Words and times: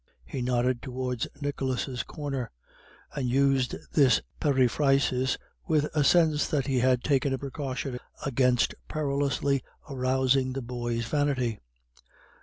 He 0.25 0.41
nodded 0.41 0.81
towards 0.81 1.27
Nicholas's 1.41 2.01
corner, 2.01 2.49
and 3.13 3.29
used 3.29 3.75
this 3.93 4.19
periphrasis 4.39 5.37
with 5.67 5.95
a 5.95 6.03
sense 6.03 6.47
that 6.47 6.65
he 6.65 6.79
had 6.79 7.03
taken 7.03 7.33
a 7.33 7.37
precaution 7.37 7.99
against 8.25 8.73
perilously 8.87 9.61
arousing 9.87 10.53
the 10.53 10.63
boy's 10.63 11.05
vanity. 11.05 11.59